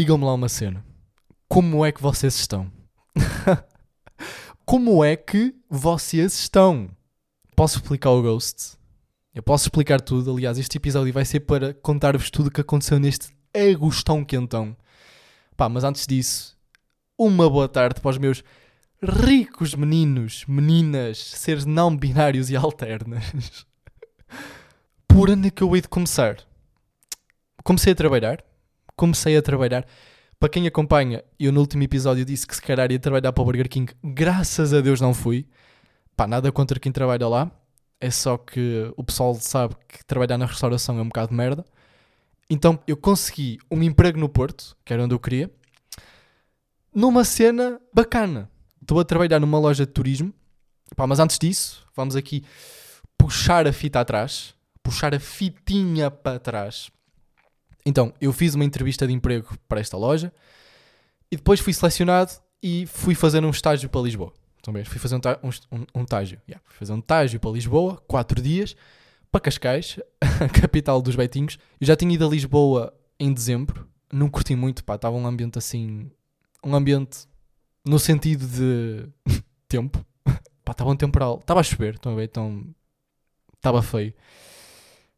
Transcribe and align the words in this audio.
digam-me 0.00 0.24
lá 0.24 0.32
uma 0.32 0.48
cena. 0.48 0.82
Como 1.46 1.84
é 1.84 1.92
que 1.92 2.00
vocês 2.00 2.34
estão? 2.34 2.72
Como 4.64 5.04
é 5.04 5.14
que 5.14 5.54
vocês 5.68 6.32
estão? 6.32 6.88
Posso 7.54 7.76
explicar 7.76 8.08
o 8.08 8.22
Ghost? 8.22 8.78
Eu 9.34 9.42
posso 9.42 9.66
explicar 9.66 10.00
tudo. 10.00 10.32
Aliás, 10.32 10.56
este 10.56 10.78
episódio 10.78 11.12
vai 11.12 11.26
ser 11.26 11.40
para 11.40 11.74
contar-vos 11.74 12.30
tudo 12.30 12.46
o 12.46 12.50
que 12.50 12.62
aconteceu 12.62 12.98
neste 12.98 13.28
agostão 13.54 14.24
quentão. 14.24 14.74
Pá, 15.54 15.68
mas 15.68 15.84
antes 15.84 16.06
disso, 16.06 16.56
uma 17.18 17.50
boa 17.50 17.68
tarde 17.68 18.00
para 18.00 18.10
os 18.10 18.16
meus 18.16 18.42
ricos 19.02 19.74
meninos, 19.74 20.46
meninas, 20.48 21.18
seres 21.18 21.66
não 21.66 21.94
binários 21.94 22.48
e 22.48 22.56
alternas. 22.56 23.66
Por 25.06 25.28
onde 25.28 25.48
é 25.48 25.50
que 25.50 25.62
eu 25.62 25.76
hei 25.76 25.82
de 25.82 25.88
começar? 25.88 26.38
Comecei 27.62 27.92
a 27.92 27.96
trabalhar. 27.96 28.42
Comecei 29.00 29.34
a 29.34 29.40
trabalhar. 29.40 29.86
Para 30.38 30.50
quem 30.50 30.66
acompanha, 30.66 31.24
eu 31.38 31.50
no 31.50 31.60
último 31.60 31.82
episódio 31.82 32.22
disse 32.22 32.46
que 32.46 32.54
se 32.54 32.60
calhar 32.60 32.92
ia 32.92 32.98
trabalhar 32.98 33.32
para 33.32 33.40
o 33.40 33.44
Burger 33.46 33.66
King. 33.66 33.90
Graças 34.04 34.74
a 34.74 34.82
Deus 34.82 35.00
não 35.00 35.14
fui. 35.14 35.48
Pá, 36.14 36.26
nada 36.26 36.52
contra 36.52 36.78
quem 36.78 36.92
trabalha 36.92 37.26
lá. 37.26 37.50
É 37.98 38.10
só 38.10 38.36
que 38.36 38.92
o 38.98 39.02
pessoal 39.02 39.34
sabe 39.36 39.74
que 39.88 40.04
trabalhar 40.04 40.36
na 40.36 40.44
restauração 40.44 40.98
é 40.98 41.00
um 41.00 41.06
bocado 41.06 41.30
de 41.30 41.34
merda. 41.34 41.64
Então 42.50 42.78
eu 42.86 42.94
consegui 42.94 43.58
um 43.70 43.82
emprego 43.82 44.20
no 44.20 44.28
Porto, 44.28 44.76
que 44.84 44.92
era 44.92 45.02
onde 45.02 45.14
eu 45.14 45.18
queria, 45.18 45.50
numa 46.94 47.24
cena 47.24 47.80
bacana. 47.94 48.50
Estou 48.82 49.00
a 49.00 49.04
trabalhar 49.04 49.40
numa 49.40 49.58
loja 49.58 49.86
de 49.86 49.92
turismo. 49.92 50.30
Pá, 50.94 51.06
mas 51.06 51.20
antes 51.20 51.38
disso, 51.38 51.86
vamos 51.96 52.16
aqui 52.16 52.44
puxar 53.16 53.66
a 53.66 53.72
fita 53.72 53.98
atrás. 53.98 54.54
Puxar 54.82 55.14
a 55.14 55.18
fitinha 55.18 56.10
para 56.10 56.38
trás. 56.38 56.90
Então, 57.84 58.12
eu 58.20 58.32
fiz 58.32 58.54
uma 58.54 58.64
entrevista 58.64 59.06
de 59.06 59.12
emprego 59.12 59.56
para 59.68 59.80
esta 59.80 59.96
loja 59.96 60.32
e 61.30 61.36
depois 61.36 61.60
fui 61.60 61.72
selecionado 61.72 62.32
e 62.62 62.86
fui 62.86 63.14
fazer 63.14 63.44
um 63.44 63.50
estágio 63.50 63.88
para 63.88 64.00
Lisboa. 64.00 64.32
Bem? 64.72 64.84
Fui 64.84 64.98
fazer 64.98 65.16
um, 65.16 65.20
um, 65.42 65.78
um, 65.78 65.86
um 65.94 66.02
estágio. 66.02 66.40
Yeah, 66.46 66.62
fui 66.66 66.76
fazer 66.78 66.92
um 66.92 66.98
estágio 66.98 67.40
para 67.40 67.50
Lisboa, 67.50 67.96
quatro 68.06 68.42
dias, 68.42 68.76
para 69.32 69.40
Cascais, 69.40 69.98
a 70.20 70.48
capital 70.60 71.00
dos 71.00 71.16
Betinhos. 71.16 71.58
Eu 71.80 71.86
já 71.86 71.96
tinha 71.96 72.14
ido 72.14 72.26
a 72.26 72.28
Lisboa 72.28 72.92
em 73.18 73.32
dezembro, 73.32 73.88
não 74.12 74.28
curti 74.28 74.54
muito, 74.54 74.84
pá, 74.84 74.96
estava 74.96 75.16
um 75.16 75.26
ambiente 75.26 75.58
assim, 75.58 76.10
um 76.64 76.74
ambiente 76.74 77.26
no 77.84 77.98
sentido 77.98 78.46
de 78.46 79.08
tempo. 79.66 80.04
Pá, 80.64 80.72
estava 80.72 80.90
um 80.90 80.96
temporal, 80.96 81.38
estava 81.40 81.60
a 81.60 81.62
chover, 81.62 81.94
estão 81.94 82.12
a 82.12 82.16
ver? 82.16 82.24
Então, 82.24 82.66
estava 83.56 83.82
feio. 83.82 84.12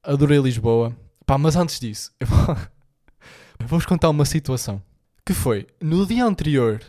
Adorei 0.02 0.38
Lisboa. 0.38 0.96
Pá, 1.26 1.38
mas 1.38 1.56
antes 1.56 1.78
disso, 1.78 2.12
vou-vos 3.60 3.86
contar 3.86 4.10
uma 4.10 4.24
situação. 4.24 4.82
Que 5.24 5.32
foi, 5.32 5.66
no 5.80 6.04
dia 6.06 6.24
anterior 6.24 6.82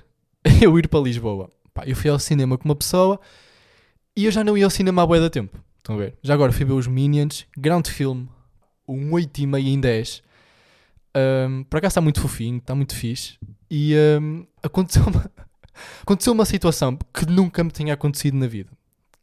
eu 0.61 0.77
ir 0.79 0.87
para 0.87 0.99
Lisboa, 0.99 1.49
pá, 1.73 1.83
eu 1.85 1.95
fui 1.95 2.09
ao 2.09 2.19
cinema 2.19 2.57
com 2.57 2.65
uma 2.65 2.75
pessoa 2.75 3.19
e 4.15 4.25
eu 4.25 4.31
já 4.31 4.43
não 4.43 4.57
ia 4.57 4.65
ao 4.65 4.71
cinema 4.71 5.03
há 5.03 5.05
bué 5.05 5.19
da 5.19 5.29
tempo. 5.29 5.57
Estão 5.77 5.95
a 5.95 5.99
ver? 5.99 6.17
Já 6.23 6.33
agora 6.33 6.51
fui 6.51 6.65
ver 6.65 6.73
os 6.73 6.87
Minions, 6.87 7.45
grande 7.57 7.91
filme, 7.91 8.29
um 8.87 9.11
8,5 9.11 9.59
em 9.59 9.79
10. 9.79 10.23
Um, 11.15 11.63
por 11.65 11.77
acaso 11.77 11.91
está 11.91 12.01
muito 12.01 12.21
fofinho, 12.21 12.57
está 12.57 12.73
muito 12.73 12.95
fixe. 12.95 13.37
E 13.69 13.93
um, 14.21 14.45
aconteceu, 14.63 15.03
uma, 15.07 15.31
aconteceu 16.01 16.33
uma 16.33 16.45
situação 16.45 16.97
que 17.13 17.25
nunca 17.25 17.63
me 17.63 17.71
tinha 17.71 17.93
acontecido 17.93 18.37
na 18.37 18.47
vida. 18.47 18.71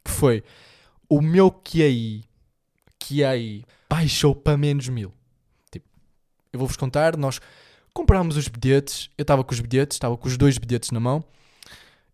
Que 0.03 0.11
foi, 0.11 0.43
o 1.09 1.21
meu 1.21 1.51
QI, 1.51 2.23
QI 3.01 3.65
baixou 3.89 4.35
para 4.35 4.57
menos 4.57 4.87
mil. 4.87 5.13
Tipo, 5.71 5.85
eu 6.53 6.59
vou-vos 6.59 6.77
contar, 6.77 7.17
nós 7.17 7.39
comprámos 7.93 8.37
os 8.37 8.47
bilhetes, 8.47 9.09
eu 9.17 9.23
estava 9.23 9.43
com 9.43 9.53
os 9.53 9.59
bilhetes, 9.59 9.95
estava 9.95 10.15
com 10.15 10.27
os 10.27 10.37
dois 10.37 10.57
bilhetes 10.57 10.91
na 10.91 10.99
mão, 10.99 11.23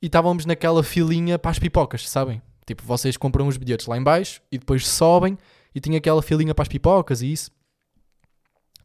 e 0.01 0.07
estávamos 0.07 0.45
naquela 0.45 0.83
filinha 0.83 1.37
para 1.37 1.51
as 1.51 1.59
pipocas, 1.59 2.07
sabem? 2.09 2.41
Tipo, 2.65 2.83
vocês 2.83 3.17
compram 3.17 3.47
os 3.47 3.57
bilhetes 3.57 3.85
lá 3.87 3.97
em 3.97 4.03
baixo 4.03 4.41
e 4.51 4.57
depois 4.57 4.87
sobem 4.87 5.37
e 5.73 5.79
tinha 5.79 5.97
aquela 5.97 6.21
filinha 6.21 6.53
para 6.53 6.63
as 6.63 6.67
pipocas 6.67 7.21
e 7.21 7.31
isso. 7.31 7.51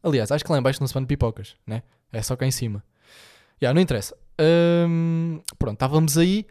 Aliás, 0.01 0.31
acho 0.31 0.43
que 0.43 0.51
lá 0.51 0.57
em 0.57 0.61
baixo 0.61 0.79
não 0.79 0.87
se 0.87 0.93
vende 0.93 1.07
pipocas, 1.07 1.55
né? 1.65 1.83
É 2.11 2.21
só 2.21 2.35
cá 2.35 2.45
em 2.45 2.51
cima. 2.51 2.83
Já, 3.61 3.73
não 3.73 3.81
interessa. 3.81 4.15
Hum, 4.87 5.41
pronto, 5.57 5.75
estávamos 5.75 6.17
aí 6.17 6.45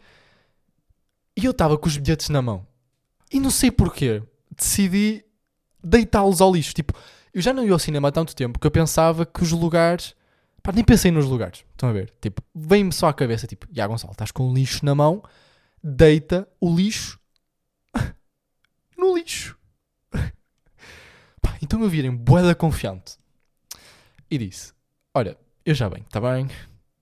e 1.35 1.45
eu 1.45 1.51
estava 1.51 1.77
com 1.77 1.87
os 1.87 1.97
bilhetes 1.97 2.29
na 2.29 2.41
mão. 2.41 2.65
E 3.31 3.39
não 3.39 3.49
sei 3.49 3.71
porquê, 3.71 4.21
decidi 4.55 5.25
deitá-los 5.83 6.41
ao 6.41 6.53
lixo. 6.53 6.73
Tipo, 6.73 6.93
eu 7.33 7.41
já 7.41 7.53
não 7.53 7.65
ia 7.65 7.73
ao 7.73 7.79
cinema 7.79 8.07
há 8.09 8.11
tanto 8.11 8.35
tempo 8.35 8.59
que 8.59 8.67
eu 8.67 8.71
pensava 8.71 9.25
que 9.25 9.43
os 9.43 9.51
lugares. 9.51 10.15
Pá, 10.61 10.71
nem 10.71 10.83
pensei 10.83 11.11
nos 11.11 11.25
lugares. 11.25 11.65
Estão 11.71 11.89
a 11.89 11.93
ver? 11.93 12.13
Tipo, 12.21 12.41
vem-me 12.55 12.93
só 12.93 13.07
à 13.07 13.13
cabeça, 13.13 13.45
tipo, 13.47 13.67
Já 13.71 13.85
Gonçalo, 13.85 14.13
estás 14.13 14.31
com 14.31 14.49
o 14.49 14.53
lixo 14.53 14.85
na 14.85 14.95
mão, 14.95 15.21
deita 15.83 16.47
o 16.61 16.73
lixo 16.73 17.19
no 18.97 19.15
lixo. 19.15 19.57
Pá, 21.41 21.57
então 21.61 21.81
eu 21.81 21.89
virei 21.89 22.09
boeda 22.11 22.55
confiante 22.55 23.17
e 24.31 24.37
disse: 24.37 24.73
Olha, 25.13 25.37
eu 25.65 25.75
já 25.75 25.89
venho, 25.89 26.05
está 26.05 26.21
bem? 26.21 26.47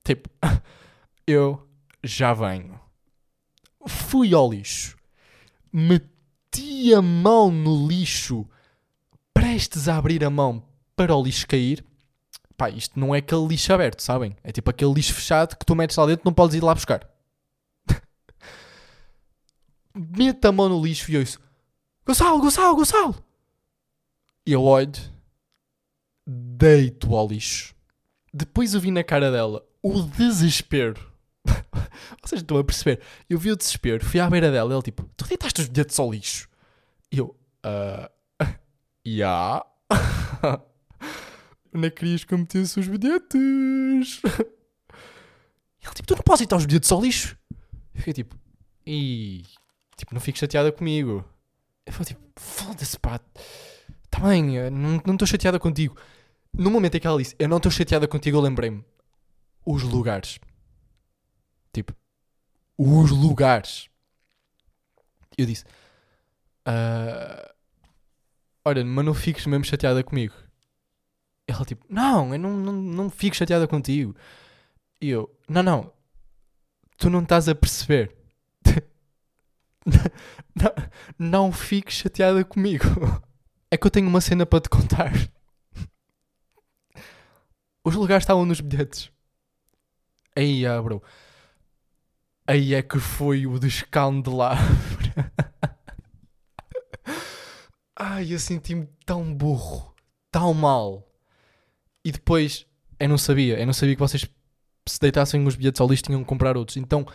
Tipo, 0.04 0.30
eu 1.28 1.68
já 2.04 2.34
venho. 2.34 2.80
Fui 3.88 4.34
ao 4.34 4.52
lixo, 4.52 4.98
meti 5.72 6.94
a 6.94 7.02
mão 7.02 7.52
no 7.52 7.88
lixo, 7.88 8.48
prestes 9.52 9.90
a 9.90 9.98
abrir 9.98 10.24
a 10.24 10.30
mão 10.30 10.64
para 10.96 11.14
o 11.14 11.22
lixo 11.22 11.46
cair. 11.46 11.84
Pá, 12.56 12.70
isto 12.70 12.98
não 12.98 13.14
é 13.14 13.18
aquele 13.18 13.48
lixo 13.48 13.74
aberto, 13.74 14.02
sabem? 14.02 14.34
É 14.42 14.52
tipo 14.52 14.70
aquele 14.70 14.94
lixo 14.94 15.14
fechado 15.14 15.58
que 15.58 15.66
tu 15.66 15.76
metes 15.76 15.98
lá 15.98 16.06
dentro, 16.06 16.24
não 16.24 16.34
podes 16.34 16.56
ir 16.56 16.64
lá 16.64 16.74
buscar. 16.74 17.06
Meto 19.94 20.46
a 20.46 20.52
mão 20.54 20.70
no 20.70 20.82
lixo 20.82 21.12
e 21.12 21.20
disse: 21.20 21.38
Gonçalo, 22.06 22.40
Gonçalo, 22.40 22.78
Gonçalo! 22.78 23.24
E 24.46 24.54
eu 24.54 24.64
olho, 24.64 24.94
deito 26.26 27.14
ao 27.14 27.28
lixo. 27.28 27.76
Depois 28.34 28.74
eu 28.74 28.80
vi 28.80 28.90
na 28.90 29.04
cara 29.04 29.32
dela 29.32 29.66
o 29.84 30.02
desespero. 30.02 31.12
Vocês 32.24 32.42
estão 32.42 32.58
a 32.58 32.64
perceber? 32.64 33.02
Eu 33.30 33.38
vi 33.38 33.52
o 33.52 33.58
desespero, 33.58 34.06
fui 34.06 34.22
à 34.22 34.30
beira 34.30 34.50
dela 34.50 34.72
ela 34.72 34.82
tipo: 34.82 35.04
Tu 35.18 35.28
deitaste 35.28 35.60
os 35.60 35.68
bilhetes 35.68 36.00
ao 36.00 36.10
lixo? 36.10 36.48
E 37.12 37.18
eu: 37.18 37.36
Ah, 39.06 39.66
já. 40.42 40.62
Não 41.74 41.90
querias 41.90 42.24
que 42.24 42.34
eu 42.34 42.38
metesse 42.38 42.80
os 42.80 42.88
bilhetes? 42.88 44.22
E 45.82 45.86
ela 45.86 45.94
tipo: 45.94 46.08
Tu 46.08 46.16
não 46.16 46.24
podes 46.24 46.40
deitar 46.40 46.58
os 46.58 46.66
bilhetes 46.66 46.92
ao 46.92 47.02
lixo? 47.02 47.38
Eu 47.94 48.00
fiquei 48.00 48.14
tipo: 48.14 48.36
Ih, 48.86 49.44
tipo, 49.96 50.14
não 50.14 50.22
fiques 50.22 50.40
chateada 50.40 50.72
comigo. 50.72 51.26
Eu 51.86 51.94
falei 51.94 52.08
tipo: 52.08 52.22
Foda-se, 52.36 53.00
pá. 53.00 53.20
Tá 54.10 54.36
eh, 54.36 54.70
não 54.70 55.02
não 55.06 55.14
estou 55.14 55.28
chateada 55.28 55.58
contigo. 55.60 55.96
No 56.54 56.70
momento 56.70 56.96
em 56.96 57.00
que 57.00 57.08
ela 57.08 57.18
disse, 57.18 57.36
eu 57.40 57.48
não 57.48 57.58
estou 57.58 57.72
chateada 57.72 58.08
contigo, 58.08 58.38
eu 58.38 58.42
lembrei-me. 58.42 58.84
Os 59.66 59.84
lugares. 59.84 60.38
Tipo, 61.72 61.96
os 62.78 63.10
lugares. 63.10 63.90
Eu 65.38 65.46
disse, 65.46 65.64
"Ah, 66.66 67.54
olha, 68.66 68.84
mas 68.86 69.06
não 69.06 69.14
fiques 69.14 69.46
mesmo 69.46 69.66
chateada 69.66 70.04
comigo. 70.04 70.34
Ela 71.48 71.66
tipo, 71.66 71.86
não, 71.90 72.34
eu 72.34 72.40
não, 72.40 72.58
não, 72.58 72.74
não 72.74 73.10
fico 73.10 73.36
chateada 73.36 73.68
contigo. 73.68 74.16
E 75.02 75.10
eu, 75.10 75.30
não, 75.50 75.64
não, 75.64 75.94
tu 76.98 77.10
não 77.10 77.24
estás 77.24 77.50
a 77.50 77.56
perceber. 77.56 78.16
não, 80.56 80.72
não 81.18 81.52
fiques 81.52 81.96
chateada 81.96 82.44
comigo. 82.46 82.86
É 83.74 83.78
que 83.78 83.88
eu 83.88 83.92
tenho 83.92 84.10
uma 84.10 84.20
cena 84.20 84.46
para 84.46 84.60
te 84.60 84.68
contar. 84.68 85.14
Os 87.86 87.96
lugares 87.96 88.24
estavam 88.24 88.46
nos 88.46 88.60
bilhetes. 88.60 89.10
Aí, 90.36 90.66
ah, 90.66 90.82
bro. 90.82 91.02
Aí 92.46 92.74
é 92.74 92.82
que 92.82 93.00
foi 93.00 93.48
o 93.48 93.58
descandelabro. 93.58 94.62
Ai, 98.04 98.34
eu 98.34 98.40
senti-me 98.40 98.88
tão 99.06 99.32
burro. 99.32 99.94
Tão 100.32 100.56
mal. 100.56 101.08
E 102.04 102.12
depois, 102.12 102.66
eu 103.00 103.08
não 103.08 103.18
sabia. 103.18 103.60
Eu 103.60 103.66
não 103.68 103.74
sabia 103.74 103.96
que 103.96 104.00
vocês, 104.02 104.28
se 104.88 105.00
deitassem 105.00 105.46
os 105.46 105.56
bilhetes 105.56 105.80
ao 105.80 105.88
lixo, 105.88 106.02
tinham 106.04 106.22
que 106.22 106.28
comprar 106.28 106.58
outros. 106.58 106.78
Então, 106.78 107.06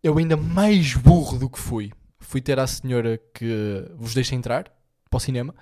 eu 0.00 0.16
ainda 0.16 0.36
mais 0.36 0.94
burro 0.94 1.38
do 1.38 1.50
que 1.50 1.58
fui. 1.58 1.90
Fui 2.20 2.40
ter 2.40 2.58
à 2.60 2.66
senhora 2.68 3.18
que 3.34 3.84
vos 3.96 4.14
deixa 4.14 4.36
entrar 4.36 4.72
para 5.10 5.16
o 5.16 5.20
cinema. 5.20 5.52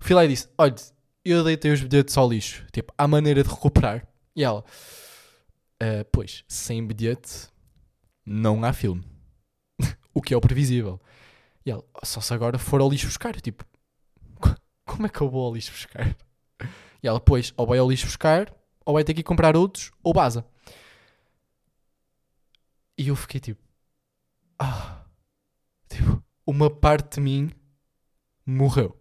Fui 0.00 0.14
lá 0.14 0.24
e 0.24 0.28
disse: 0.28 0.48
Olha, 0.56 0.74
eu 1.22 1.44
deitei 1.44 1.70
os 1.72 1.82
bilhetes 1.82 2.16
ao 2.16 2.26
lixo. 2.30 2.64
Tipo, 2.72 2.94
há 2.96 3.06
maneira 3.06 3.42
de 3.42 3.50
recuperar. 3.50 4.06
E 4.34 4.42
ela: 4.42 4.64
"Ah, 5.80 6.04
Pois, 6.10 6.44
sem 6.48 6.86
bilhete 6.86 7.48
não 8.24 8.64
há 8.64 8.72
filme. 8.72 9.04
o 10.14 10.22
que 10.22 10.32
é 10.32 10.36
o 10.36 10.40
previsível. 10.40 10.98
E 11.66 11.70
ela: 11.70 11.84
Só 12.04 12.20
se 12.22 12.32
agora 12.32 12.58
for 12.58 12.80
ao 12.80 12.88
lixo 12.88 13.06
buscar. 13.06 13.38
Tipo, 13.40 13.64
"Co- 13.64 13.73
como 14.84 15.06
é 15.06 15.08
que 15.08 15.20
eu 15.20 15.28
vou 15.28 15.46
ao 15.46 15.54
lixo 15.54 15.72
buscar? 15.72 16.16
E 17.02 17.08
ela: 17.08 17.20
Pois, 17.20 17.52
ou 17.56 17.66
vai 17.66 17.78
ao 17.78 17.90
lixo 17.90 18.06
buscar, 18.06 18.54
ou 18.84 18.94
vai 18.94 19.04
ter 19.04 19.14
que 19.14 19.20
ir 19.20 19.24
comprar 19.24 19.56
outros, 19.56 19.90
ou 20.02 20.12
baza. 20.12 20.44
E 22.96 23.08
eu 23.08 23.16
fiquei 23.16 23.40
tipo, 23.40 23.60
ah, 24.58 25.04
tipo, 25.88 26.22
uma 26.46 26.70
parte 26.70 27.16
de 27.16 27.20
mim 27.20 27.50
morreu. 28.46 28.96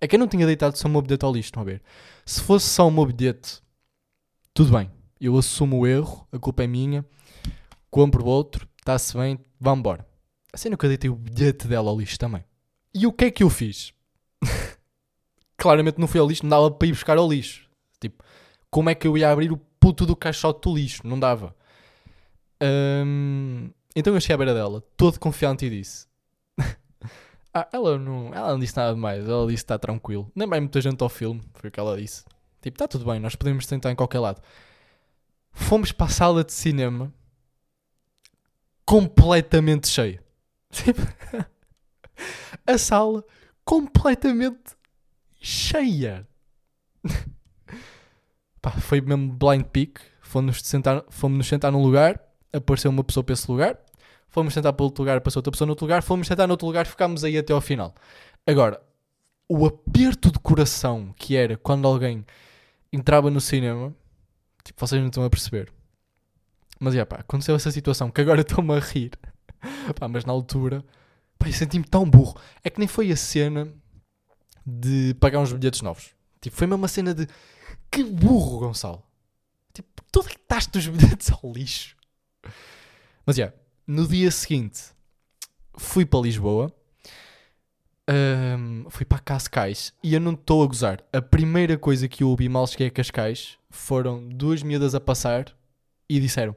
É 0.00 0.06
que 0.06 0.14
eu 0.14 0.20
não 0.20 0.28
tinha 0.28 0.46
deitado 0.46 0.76
só 0.76 0.86
um 0.86 1.02
bilhete 1.02 1.24
ao 1.24 1.32
lixo, 1.32 1.48
estão 1.48 1.62
a 1.62 1.66
ver? 1.66 1.82
Se 2.24 2.40
fosse 2.42 2.68
só 2.68 2.86
um 2.86 3.06
bilhete, 3.06 3.62
tudo 4.52 4.76
bem. 4.76 4.90
Eu 5.20 5.36
assumo 5.36 5.78
o 5.78 5.86
erro, 5.86 6.28
a 6.30 6.38
culpa 6.38 6.62
é 6.62 6.66
minha, 6.66 7.04
compro 7.90 8.24
outro, 8.24 8.68
está-se 8.78 9.16
bem, 9.16 9.38
vamos 9.58 9.80
embora. 9.80 10.06
A 10.52 10.56
cena 10.56 10.76
que 10.76 10.84
eu 10.84 10.90
deitei 10.90 11.10
o 11.10 11.16
bilhete 11.16 11.66
dela 11.66 11.90
ao 11.90 11.98
lixo 11.98 12.18
também. 12.18 12.44
E 12.94 13.06
o 13.06 13.12
que 13.12 13.24
é 13.24 13.30
que 13.30 13.42
eu 13.42 13.50
fiz? 13.50 13.92
Claramente 15.58 15.98
não 15.98 16.06
fui 16.06 16.20
ao 16.20 16.26
lixo, 16.26 16.44
não 16.44 16.50
dava 16.50 16.70
para 16.70 16.88
ir 16.88 16.92
buscar 16.92 17.18
ao 17.18 17.28
lixo. 17.28 17.68
Tipo, 18.00 18.24
como 18.70 18.88
é 18.88 18.94
que 18.94 19.06
eu 19.06 19.18
ia 19.18 19.30
abrir 19.30 19.52
o 19.52 19.56
puto 19.56 20.06
do 20.06 20.16
caixote 20.16 20.62
do 20.62 20.74
lixo? 20.74 21.06
Não 21.06 21.18
dava. 21.18 21.54
Hum, 22.62 23.70
então 23.94 24.14
eu 24.14 24.20
cheguei 24.20 24.34
à 24.34 24.38
beira 24.38 24.54
dela, 24.54 24.82
todo 24.96 25.18
confiante 25.18 25.66
e 25.66 25.70
disse: 25.70 26.06
ah, 27.52 27.68
ela, 27.72 27.98
não, 27.98 28.32
ela 28.32 28.52
não 28.52 28.58
disse 28.58 28.76
nada 28.76 28.94
mais, 28.96 29.28
ela 29.28 29.46
disse 29.46 29.64
está 29.64 29.78
tranquilo. 29.78 30.30
Nem 30.34 30.48
vai 30.48 30.60
muita 30.60 30.80
gente 30.80 31.02
ao 31.02 31.08
filme, 31.08 31.42
foi 31.54 31.68
o 31.68 31.72
que 31.72 31.80
ela 31.80 31.96
disse. 32.00 32.24
Tipo, 32.62 32.76
está 32.76 32.88
tudo 32.88 33.04
bem, 33.04 33.20
nós 33.20 33.34
podemos 33.34 33.66
tentar 33.66 33.90
em 33.90 33.96
qualquer 33.96 34.20
lado. 34.20 34.40
Fomos 35.50 35.90
para 35.90 36.06
a 36.06 36.10
sala 36.10 36.44
de 36.44 36.52
cinema 36.52 37.12
completamente 38.84 39.88
cheia. 39.88 40.22
Tipo, 40.70 41.00
a 42.66 42.78
sala 42.78 43.24
completamente 43.64 44.77
cheia. 45.38 46.26
Pá, 48.60 48.70
foi 48.72 49.00
mesmo 49.00 49.32
blind 49.32 49.64
pick. 49.64 49.98
Fomos 50.20 50.60
sentar, 50.62 51.04
fomos 51.08 51.38
nos 51.38 51.46
sentar 51.46 51.72
num 51.72 51.82
lugar, 51.82 52.20
apareceu 52.52 52.90
uma 52.90 53.02
pessoa 53.02 53.24
para 53.24 53.32
esse 53.32 53.50
lugar. 53.50 53.78
Fomos 54.28 54.52
sentar 54.52 54.72
para 54.74 54.84
outro 54.84 55.02
lugar, 55.02 55.16
apareceu 55.16 55.38
outra 55.38 55.50
pessoa 55.50 55.66
no 55.66 55.72
outro 55.72 55.86
lugar. 55.86 56.02
Fomos 56.02 56.26
sentar 56.26 56.46
no 56.46 56.52
outro 56.52 56.66
lugar, 56.66 56.86
ficámos 56.86 57.24
aí 57.24 57.38
até 57.38 57.52
ao 57.52 57.60
final. 57.60 57.94
Agora, 58.46 58.80
o 59.48 59.64
aperto 59.66 60.30
de 60.30 60.38
coração 60.38 61.14
que 61.16 61.34
era 61.34 61.56
quando 61.56 61.88
alguém 61.88 62.24
entrava 62.92 63.30
no 63.30 63.40
cinema, 63.40 63.94
tipo, 64.62 64.86
vocês 64.86 65.00
não 65.00 65.08
estão 65.08 65.24
a 65.24 65.30
perceber. 65.30 65.72
Mas, 66.78 66.94
é 66.94 67.04
pá, 67.04 67.16
aconteceu 67.16 67.56
essa 67.56 67.70
situação 67.70 68.10
que 68.10 68.20
agora 68.20 68.40
estou-me 68.42 68.74
a 68.74 68.78
rir. 68.78 69.12
pá, 69.98 70.06
mas 70.08 70.24
na 70.26 70.32
altura, 70.32 70.84
pá, 71.38 71.48
eu 71.48 71.52
senti-me 71.52 71.84
tão 71.84 72.08
burro. 72.08 72.38
É 72.62 72.68
que 72.68 72.78
nem 72.78 72.88
foi 72.88 73.10
a 73.10 73.16
cena 73.16 73.72
de 74.68 75.14
pagar 75.14 75.40
uns 75.40 75.52
bilhetes 75.52 75.82
novos. 75.82 76.10
Tipo, 76.40 76.56
foi 76.56 76.66
mesmo 76.66 76.82
uma 76.82 76.88
cena 76.88 77.14
de 77.14 77.26
que 77.90 78.04
burro, 78.04 78.60
Gonçalo. 78.60 79.02
Tipo, 79.72 80.02
tu 80.12 80.22
deitaste 80.22 80.78
os 80.78 80.86
bilhetes 80.86 81.30
ao 81.30 81.52
lixo. 81.52 81.96
Mas, 83.24 83.36
já, 83.36 83.44
yeah, 83.44 83.56
no 83.86 84.06
dia 84.06 84.30
seguinte, 84.30 84.82
fui 85.76 86.04
para 86.04 86.20
Lisboa. 86.20 86.72
Um, 88.10 88.88
fui 88.88 89.04
para 89.04 89.18
Cascais 89.18 89.92
e 90.02 90.14
eu 90.14 90.20
não 90.20 90.32
estou 90.32 90.62
a 90.62 90.66
gozar. 90.66 91.04
A 91.12 91.20
primeira 91.20 91.76
coisa 91.76 92.08
que 92.08 92.22
eu 92.22 92.30
ouvi 92.30 92.48
mal 92.48 92.66
cheguei 92.66 92.86
a 92.86 92.90
Cascais 92.90 93.58
foram 93.68 94.26
duas 94.30 94.62
miúdas 94.62 94.94
a 94.94 95.00
passar 95.00 95.54
e 96.08 96.18
disseram: 96.18 96.56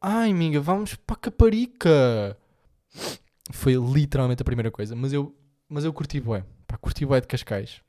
Ai, 0.00 0.30
amiga, 0.30 0.60
vamos 0.60 0.94
para 0.94 1.16
Caparica. 1.16 2.38
Foi 3.50 3.74
literalmente 3.74 4.42
a 4.42 4.44
primeira 4.44 4.70
coisa, 4.70 4.94
mas 4.94 5.12
eu, 5.12 5.34
mas 5.68 5.84
eu 5.84 5.92
curti 5.92 6.20
bué, 6.20 6.44
pá, 6.74 6.78
curti 6.78 7.06
bué 7.06 7.20
de 7.20 7.26
Cascais. 7.26 7.80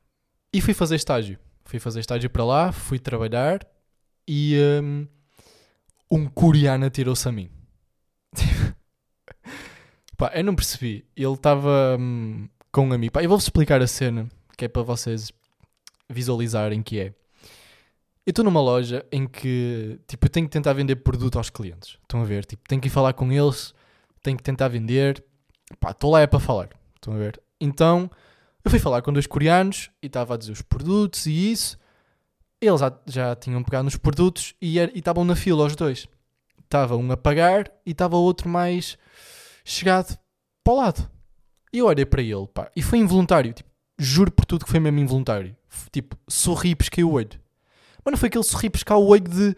E 0.53 0.61
fui 0.61 0.73
fazer 0.73 0.95
estágio. 0.95 1.39
Fui 1.65 1.79
fazer 1.79 1.99
estágio 1.99 2.29
para 2.29 2.45
lá, 2.45 2.71
fui 2.71 2.99
trabalhar 2.99 3.59
e 4.27 4.55
um, 4.81 5.07
um 6.11 6.27
coreano 6.27 6.85
atirou-se 6.85 7.27
a 7.27 7.31
mim. 7.31 7.49
pá, 10.17 10.31
eu 10.35 10.43
não 10.43 10.55
percebi. 10.55 11.05
Ele 11.15 11.33
estava 11.33 11.97
hum, 11.99 12.47
com 12.71 12.87
um 12.87 12.93
amigo. 12.93 13.13
Pá, 13.13 13.23
eu 13.23 13.29
vou-vos 13.29 13.45
explicar 13.45 13.81
a 13.81 13.87
cena, 13.87 14.29
que 14.55 14.65
é 14.65 14.67
para 14.67 14.83
vocês 14.83 15.31
visualizarem 16.07 16.83
que 16.83 16.99
é. 16.99 17.13
Eu 18.25 18.31
estou 18.31 18.45
numa 18.45 18.61
loja 18.61 19.05
em 19.11 19.27
que, 19.27 19.99
tipo, 20.07 20.25
eu 20.25 20.29
tenho 20.29 20.47
que 20.47 20.51
tentar 20.51 20.73
vender 20.73 20.95
produto 20.97 21.37
aos 21.37 21.49
clientes. 21.49 21.97
Estão 22.01 22.21
a 22.21 22.25
ver? 22.25 22.45
Tipo, 22.45 22.63
tenho 22.67 22.81
que 22.81 22.87
ir 22.87 22.91
falar 22.91 23.13
com 23.13 23.31
eles, 23.31 23.73
tenho 24.23 24.37
que 24.37 24.43
tentar 24.43 24.67
vender. 24.67 25.23
Pá, 25.79 25.91
estou 25.91 26.11
lá 26.11 26.21
é 26.21 26.27
para 26.27 26.39
falar. 26.39 26.69
Estão 26.95 27.13
a 27.13 27.17
ver? 27.17 27.39
Então, 27.59 28.09
eu 28.65 28.71
fui 28.71 28.79
falar 28.79 29.03
com 29.03 29.13
dois 29.13 29.27
coreanos 29.27 29.91
e 30.01 30.07
estava 30.07 30.33
a 30.33 30.37
dizer 30.37 30.51
os 30.51 30.63
produtos 30.63 31.27
e 31.27 31.51
isso. 31.51 31.77
Eles 32.59 32.79
já, 32.79 32.99
já 33.05 33.35
tinham 33.35 33.63
pegado 33.63 33.83
nos 33.83 33.95
produtos 33.95 34.55
e 34.59 34.79
estavam 34.79 35.23
na 35.23 35.35
fila 35.35 35.65
os 35.65 35.75
dois. 35.75 36.07
Estava 36.63 36.97
um 36.97 37.11
a 37.11 37.15
pagar 37.15 37.71
e 37.85 37.91
estava 37.91 38.17
outro 38.17 38.49
mais 38.49 38.97
chegado 39.63 40.17
para 40.63 40.73
o 40.73 40.77
lado. 40.77 41.11
E 41.71 41.77
eu 41.77 41.85
olhei 41.85 42.07
para 42.07 42.23
ele, 42.23 42.47
pá, 42.47 42.71
e 42.75 42.81
foi 42.81 42.97
involuntário. 42.97 43.53
Tipo, 43.53 43.69
juro 43.99 44.31
por 44.31 44.45
tudo 44.45 44.65
que 44.65 44.71
foi 44.71 44.79
mesmo 44.79 44.99
involuntário. 44.99 45.55
Tipo, 45.91 46.17
sorri 46.27 46.71
e 46.71 46.75
pesquei 46.75 47.03
o 47.03 47.11
olho. 47.11 47.39
Mas 48.03 48.13
não 48.13 48.17
foi 48.17 48.29
aquele 48.29 48.43
sorri 48.43 48.71
pescar 48.71 48.97
o 48.97 49.05
olho 49.05 49.29
de. 49.29 49.55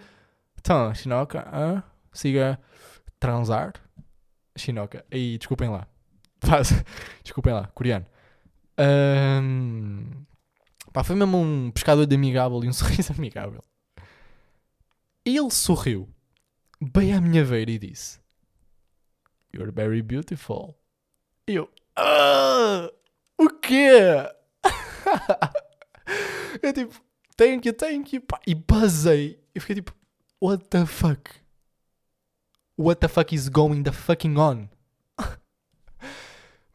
Então, 0.60 0.94
Shinoka, 0.94 1.48
ah, 1.50 1.82
siga 2.12 2.60
transar. 3.18 3.74
Shinoka. 4.58 5.06
Aí, 5.10 5.38
desculpem 5.38 5.70
lá. 5.70 5.88
Desculpem 7.24 7.54
lá, 7.54 7.68
coreano. 7.74 8.06
Um, 8.80 10.26
pá, 10.94 11.04
foi 11.04 11.16
mesmo 11.16 11.38
um 11.38 11.72
pescador 11.72 12.06
de 12.06 12.16
amigável 12.16 12.64
e 12.64 12.68
um 12.70 12.74
sorriso 12.74 13.14
amigável. 13.14 13.64
Ele 15.26 15.52
sorriu 15.52 16.08
bem 16.80 17.14
à 17.14 17.22
minha 17.22 17.44
beira 17.44 17.72
e 17.72 17.80
disse: 17.80 18.20
You're 19.54 19.72
very 19.72 20.02
beautiful. 20.02 20.78
E 21.48 21.56
eu, 21.56 21.70
ah, 21.96 22.92
o 23.38 23.50
quê? 23.50 24.00
eu 26.62 26.74
tipo, 26.74 27.02
thank 27.36 27.68
you, 27.68 27.74
thank 27.74 28.16
you. 28.16 28.22
Pá, 28.22 28.40
e 28.46 28.54
basei. 28.54 29.42
E 29.56 29.60
fiquei 29.60 29.78
tipo, 29.78 29.94
what 30.42 30.66
the 30.70 30.86
fuck? 30.86 31.32
What 32.78 33.02
the 33.02 33.08
fuck 33.08 33.34
is 33.34 33.50
going 33.50 33.84
the 33.84 33.92
fucking 33.92 34.38
on? 34.38 34.70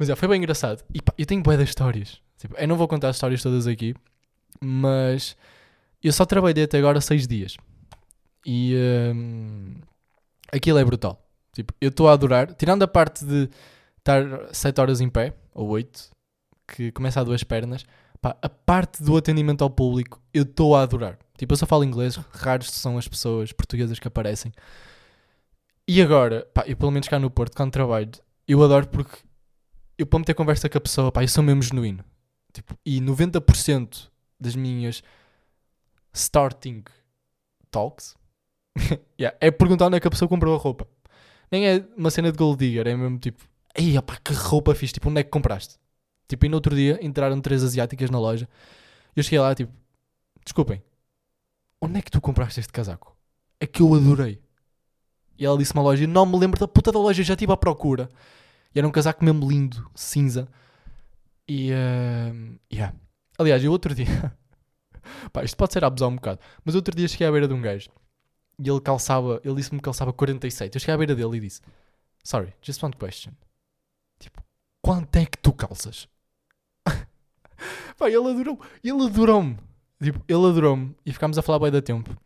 Mas 0.02 0.10
é, 0.10 0.16
foi 0.16 0.26
bem 0.26 0.38
engraçado. 0.38 0.82
E 0.93 1.00
pá, 1.00 1.14
eu 1.16 1.25
tenho 1.25 1.40
boas 1.44 1.60
histórias. 1.60 2.20
Tipo, 2.37 2.56
eu 2.58 2.66
não 2.66 2.76
vou 2.76 2.88
contar 2.88 3.10
as 3.10 3.16
histórias 3.16 3.40
todas 3.40 3.69
aqui, 3.69 3.94
mas 4.60 5.37
eu 6.02 6.12
só 6.12 6.25
trabalhei 6.25 6.64
até 6.64 6.76
agora 6.76 7.00
seis 7.00 7.25
dias. 7.25 7.56
E 8.44 8.75
um, 9.14 9.76
aquilo 10.52 10.78
é 10.78 10.84
brutal. 10.84 11.24
Tipo, 11.53 11.72
eu 11.81 11.91
estou 11.91 12.08
a 12.08 12.15
adorar, 12.15 12.53
tirando 12.53 12.82
a 12.82 12.88
parte 12.88 13.24
de 13.24 13.48
estar 13.98 14.53
7 14.53 14.81
horas 14.81 15.00
em 15.00 15.08
pé, 15.08 15.34
ou 15.55 15.69
8, 15.69 16.10
que 16.67 16.91
começa 16.91 17.20
a 17.20 17.24
duas 17.24 17.44
pernas, 17.44 17.84
pá, 18.20 18.36
a 18.43 18.48
parte 18.48 19.05
do 19.05 19.17
atendimento 19.17 19.62
ao 19.62 19.70
público 19.70 20.20
eu 20.34 20.43
estou 20.43 20.74
a 20.74 20.82
adorar. 20.82 21.17
Tipo, 21.38 21.53
eu 21.53 21.58
só 21.58 21.67
falo 21.67 21.84
inglês, 21.84 22.17
raros 22.32 22.72
são 22.72 22.98
as 22.98 23.06
pessoas 23.06 23.53
portuguesas 23.53 24.00
que 24.00 24.08
aparecem. 24.08 24.50
E 25.86 26.03
agora, 26.03 26.44
pá, 26.53 26.65
eu 26.67 26.77
pelo 26.77 26.91
menos 26.91 27.06
cá 27.06 27.20
no 27.20 27.31
Porto, 27.31 27.56
quando 27.56 27.70
trabalho, 27.70 28.10
eu 28.48 28.60
adoro 28.65 28.88
porque 28.88 29.19
eu 29.99 30.06
para 30.06 30.19
meter 30.19 30.34
conversa 30.34 30.69
com 30.69 30.79
a 30.79 30.81
pessoa, 30.81 31.13
pá, 31.13 31.22
eu 31.22 31.29
sou 31.29 31.43
mesmo 31.43 31.63
genuíno. 31.63 32.05
Tipo, 32.53 32.77
e 32.84 33.01
90% 33.01 34.11
das 34.39 34.55
minhas 34.55 35.03
starting 36.13 36.84
talks 37.70 38.15
yeah, 39.19 39.37
é 39.41 39.51
perguntar 39.51 39.87
onde 39.87 39.96
é 39.96 40.01
que 40.01 40.08
a 40.08 40.11
pessoa 40.11 40.29
comprou 40.29 40.55
a 40.55 40.58
roupa. 40.58 40.87
Nem 41.51 41.67
é 41.67 41.84
uma 41.96 42.11
cena 42.11 42.32
de 42.32 42.39
gold 42.39 42.58
digger, 42.58 42.87
é 42.87 42.96
mesmo 42.96 43.19
tipo, 43.19 43.44
ei, 43.75 43.96
opá, 43.99 44.17
que 44.17 44.32
roupa 44.32 44.75
fiz, 44.75 44.93
tipo, 44.93 45.11
onde 45.11 45.20
é 45.20 45.25
que 45.25 45.31
compraste? 45.31 45.79
Tipo, 46.27 46.46
e 46.46 46.49
no 46.49 46.56
outro 46.56 46.75
dia 46.75 46.99
entraram 47.03 47.41
três 47.41 47.63
asiáticas 47.63 48.11
na 48.11 48.19
loja. 48.19 48.49
Eu 49.15 49.22
cheguei 49.22 49.39
lá, 49.39 49.55
tipo, 49.55 49.72
desculpem, 50.44 50.82
onde 51.81 51.99
é 51.99 52.03
que 52.03 52.11
tu 52.11 52.20
compraste 52.20 52.61
este 52.61 52.72
casaco? 52.72 53.15
É 53.61 53.67
que 53.67 53.82
eu 53.82 53.94
adorei. 53.94 54.41
E 55.39 55.44
ela 55.44 55.58
disse 55.58 55.75
uma 55.75 55.82
loja, 55.82 56.06
não 56.06 56.25
me 56.25 56.39
lembro 56.39 56.58
da 56.58 56.69
puta 56.69 56.91
da 56.91 56.99
loja, 56.99 57.22
já 57.22 57.34
estive 57.34 57.53
à 57.53 57.56
procura. 57.56 58.08
E 58.74 58.79
era 58.79 58.88
um 58.88 58.91
casaco 58.91 59.24
mesmo 59.24 59.48
lindo, 59.48 59.91
cinza. 59.94 60.48
E, 61.48 61.72
uh, 61.72 62.58
yeah. 62.72 62.94
Aliás, 63.38 63.62
eu 63.62 63.72
outro 63.72 63.94
dia, 63.94 64.06
pá, 65.32 65.43
isto 65.44 65.56
pode 65.56 65.72
ser 65.72 65.84
abusar 65.84 66.08
um 66.08 66.17
bocado, 66.17 66.41
mas 66.64 66.74
outro 66.74 66.94
dia 66.94 67.08
cheguei 67.08 67.26
à 67.26 67.32
beira 67.32 67.48
de 67.48 67.55
um 67.55 67.60
gajo 67.60 67.91
e 68.62 68.69
ele 68.69 68.81
calçava, 68.81 69.41
ele 69.44 69.56
disse-me 69.56 69.79
que 69.79 69.84
calçava 69.84 70.12
47. 70.12 70.76
Eu 70.76 70.81
cheguei 70.81 70.94
à 70.94 70.98
beira 70.98 71.14
dele 71.14 71.36
e 71.36 71.41
disse: 71.41 71.60
Sorry, 72.22 72.55
just 72.62 72.82
one 72.82 72.94
question. 72.94 73.32
Tipo, 74.19 74.43
quanto 74.81 75.17
é 75.17 75.26
que 75.26 75.38
tu 75.38 75.52
calças? 75.52 76.08
Pá, 77.98 78.08
ele 78.08 78.17
adorou-me. 78.19 78.60
Ele 78.84 79.05
adorou-me. 79.05 79.58
Tipo, 80.00 80.22
ele 80.29 80.46
adorou-me. 80.46 80.94
E 81.05 81.12
ficámos 81.12 81.38
a 81.38 81.43
falar 81.43 81.58
bem 81.58 81.72
da 81.72 81.82
tempo. 81.82 82.17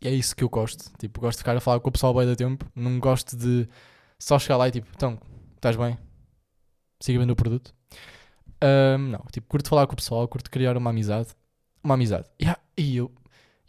E 0.00 0.08
é 0.08 0.10
isso 0.10 0.36
que 0.36 0.44
eu 0.44 0.48
gosto. 0.48 0.90
Tipo, 0.98 1.20
gosto 1.20 1.38
de 1.38 1.42
ficar 1.42 1.56
a 1.56 1.60
falar 1.60 1.80
com 1.80 1.88
o 1.88 1.92
pessoal 1.92 2.12
bem 2.14 2.26
da 2.26 2.36
tempo. 2.36 2.66
Não 2.74 2.98
gosto 2.98 3.36
de 3.36 3.66
só 4.18 4.38
chegar 4.38 4.56
lá 4.58 4.68
e 4.68 4.72
tipo, 4.72 4.88
então, 4.94 5.18
estás 5.58 5.76
bem? 5.76 5.98
Siga 7.00 7.18
vendo 7.18 7.30
o 7.30 7.36
produto. 7.36 7.74
Um, 8.62 8.98
não, 8.98 9.24
tipo, 9.32 9.46
curto 9.48 9.68
falar 9.68 9.86
com 9.86 9.92
o 9.92 9.96
pessoal, 9.96 10.26
curto 10.26 10.50
criar 10.50 10.76
uma 10.76 10.90
amizade. 10.90 11.28
Uma 11.82 11.94
amizade. 11.94 12.26
Yeah, 12.40 12.60
e 12.76 12.96
eu. 12.96 13.12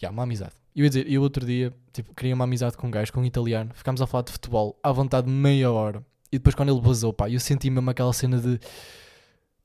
Yeah, 0.02 0.14
uma 0.16 0.24
amizade. 0.24 0.54
eu 0.76 0.84
ia 0.84 0.90
dizer, 0.90 1.12
eu 1.12 1.22
outro 1.22 1.46
dia, 1.46 1.74
tipo, 1.92 2.14
queria 2.14 2.34
uma 2.34 2.46
amizade 2.46 2.78
com 2.78 2.88
um 2.88 2.92
gajo, 2.92 3.12
com 3.12 3.22
um 3.22 3.26
italiano, 3.26 3.72
ficámos 3.74 4.02
a 4.02 4.08
falar 4.08 4.24
de 4.24 4.32
futebol 4.32 4.80
à 4.82 4.92
vontade 4.92 5.30
meia 5.30 5.72
hora. 5.72 6.06
E 6.32 6.38
depois 6.38 6.56
quando 6.56 6.72
ele 6.72 6.82
vazou, 6.82 7.12
pá, 7.12 7.30
eu 7.30 7.40
senti 7.40 7.70
mesmo 7.70 7.90
aquela 7.90 8.14
cena 8.14 8.40
de 8.40 8.60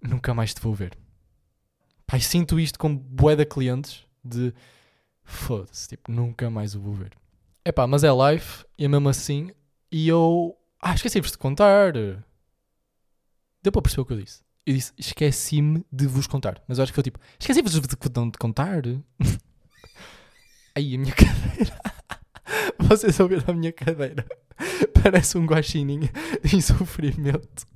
nunca 0.03 0.35
mais 0.35 0.53
te 0.53 0.61
vou 0.61 0.75
ver. 0.75 0.97
Pá, 2.07 2.19
sinto 2.19 2.59
isto 2.59 2.79
com 2.79 2.95
bué 2.95 3.37
de 3.37 3.45
clientes 3.45 4.05
de 4.25 4.53
foda-se, 5.23 5.89
tipo, 5.89 6.11
nunca 6.11 6.51
mais 6.51 6.75
o 6.75 6.81
vou 6.81 6.95
ver. 6.95 7.13
É 7.65 7.73
pá, 7.73 7.87
mas 7.87 8.05
é 8.05 8.13
live 8.13 8.65
e 8.79 8.85
é 8.85 8.89
mesmo 8.89 9.09
assim. 9.09 9.51
E 9.91 10.09
eu. 10.09 10.57
Ah, 10.87 10.95
esqueci-vos 10.95 11.31
de 11.31 11.39
contar. 11.39 11.95
Deu 13.63 13.73
para 13.73 13.81
perceber 13.81 14.03
o 14.03 14.05
que 14.05 14.13
eu 14.13 14.21
disse. 14.21 14.43
Eu 14.67 14.75
disse, 14.75 14.93
esqueci-me 14.99 15.83
de 15.91 16.07
vos 16.07 16.27
contar. 16.27 16.63
Mas 16.69 16.77
eu 16.77 16.83
acho 16.83 16.93
que 16.93 16.95
foi 16.95 17.03
tipo, 17.03 17.19
esqueci-vos 17.41 17.73
de, 17.73 17.81
de, 17.81 18.39
contar. 18.39 18.83
Aí 20.77 20.95
a 20.95 20.99
minha 20.99 21.15
cadeira. 21.17 21.81
Vocês 22.79 23.19
ouviram 23.19 23.45
a 23.49 23.55
minha 23.55 23.73
cadeira? 23.73 24.27
Parece 25.03 25.39
um 25.39 25.47
guaxininho 25.47 26.11
em 26.53 26.61
sofrimento. 26.61 27.67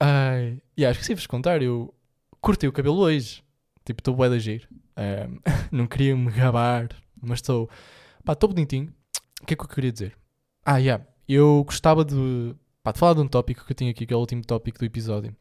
Ai. 0.00 0.60
E 0.76 0.80
yeah, 0.80 0.90
esqueci-vos 0.90 1.22
de 1.22 1.28
contar. 1.28 1.62
Eu 1.62 1.94
cortei 2.40 2.68
o 2.68 2.72
cabelo 2.72 2.98
hoje. 2.98 3.44
Tipo, 3.84 4.00
estou 4.00 4.16
bué 4.16 4.28
de 4.28 4.34
agir. 4.34 4.68
Um, 4.98 5.38
não 5.70 5.86
queria 5.86 6.16
me 6.16 6.32
gabar, 6.32 6.88
mas 7.22 7.38
estou. 7.38 7.70
Pá, 8.24 8.32
estou 8.32 8.48
bonitinho. 8.48 8.92
O 9.40 9.46
que 9.46 9.54
é 9.54 9.56
que 9.56 9.62
eu 9.62 9.68
queria 9.68 9.92
dizer? 9.92 10.18
Ah, 10.64 10.78
yeah. 10.78 11.06
Eu 11.32 11.62
gostava 11.62 12.04
de, 12.04 12.56
pá, 12.82 12.90
de 12.90 12.98
falar 12.98 13.14
de 13.14 13.20
um 13.20 13.28
tópico 13.28 13.64
que 13.64 13.70
eu 13.70 13.76
tenho 13.76 13.92
aqui, 13.92 14.04
que 14.04 14.12
é 14.12 14.16
o 14.16 14.18
último 14.18 14.44
tópico 14.44 14.80
do 14.80 14.84
episódio. 14.84 15.32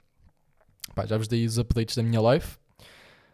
Pá, 0.93 1.03
já 1.07 1.17
vos 1.17 1.27
dei 1.27 1.43
os 1.43 1.57
updates 1.57 1.95
da 1.95 2.03
minha 2.03 2.21
live. 2.21 2.45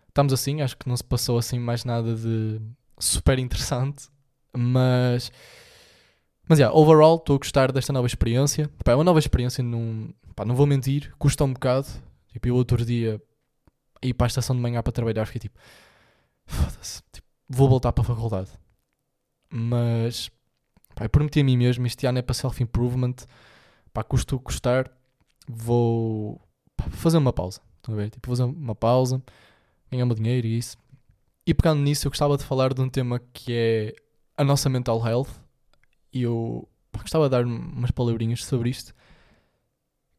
Estamos 0.08 0.32
assim, 0.32 0.62
acho 0.62 0.78
que 0.78 0.88
não 0.88 0.96
se 0.96 1.04
passou 1.04 1.38
assim 1.38 1.60
mais 1.60 1.84
nada 1.84 2.16
de 2.16 2.62
super 2.98 3.40
interessante. 3.40 4.08
Mas. 4.56 5.30
Mas, 6.48 6.60
yeah, 6.60 6.74
overall, 6.74 7.18
estou 7.18 7.36
a 7.36 7.40
gostar 7.40 7.74
desta 7.74 7.92
nova 7.92 8.08
experiência. 8.08 8.70
Pá, 8.86 8.94
é 8.94 8.96
uma 8.96 9.04
nova 9.04 9.20
experiência, 9.20 9.62
num, 9.62 10.14
pá, 10.34 10.46
não 10.46 10.56
vou 10.56 10.66
mentir, 10.66 11.14
custa 11.18 11.44
um 11.44 11.52
bocado. 11.52 11.88
Tipo, 12.32 12.48
eu 12.48 12.56
outro 12.56 12.86
dia 12.86 13.22
ir 14.02 14.14
para 14.14 14.28
a 14.28 14.30
estação 14.30 14.56
de 14.56 14.62
manhã 14.62 14.82
para 14.82 14.94
trabalhar, 14.94 15.26
fiquei 15.26 15.42
tipo, 15.42 15.60
foda-se, 16.46 17.04
tipo, 17.12 17.28
vou 17.50 17.68
voltar 17.68 17.92
para 17.92 18.02
a 18.02 18.08
faculdade. 18.08 18.50
Mas, 19.50 20.32
pá, 20.96 21.06
eu 21.06 21.10
prometi 21.10 21.42
a 21.42 21.44
mim 21.44 21.58
mesmo, 21.58 21.86
este 21.86 22.08
ano 22.08 22.20
é 22.20 22.22
para 22.22 22.34
self-improvement, 22.34 23.16
pá, 23.94 24.04
custo 24.04 24.40
custar, 24.40 24.90
vou 25.48 26.42
pá, 26.75 26.86
fazer 26.90 27.18
uma 27.18 27.34
pausa, 27.34 27.62
estão 27.78 27.94
a 27.94 27.98
ver? 27.98 28.10
Tipo, 28.10 28.30
fazer 28.30 28.44
uma 28.44 28.74
pausa, 28.74 29.22
ganhar 29.92 30.06
meu 30.06 30.16
dinheiro 30.16 30.48
e 30.48 30.58
isso. 30.58 30.78
E 31.46 31.54
pegando 31.54 31.82
nisso, 31.82 32.08
eu 32.08 32.12
gostava 32.12 32.38
de 32.38 32.44
falar 32.44 32.74
de 32.74 32.82
um 32.82 32.90
tema 32.90 33.22
que 33.34 33.54
é 33.54 33.96
a 34.38 34.44
nossa 34.44 34.70
mental 34.70 35.06
health, 35.06 35.30
e 36.12 36.24
eu 36.24 36.68
pá, 36.92 37.02
gostava 37.02 37.25
de 37.25 37.32
dar 37.32 37.46
umas 37.46 37.92
palavrinhas 37.92 38.44
sobre 38.46 38.70
isto, 38.70 38.96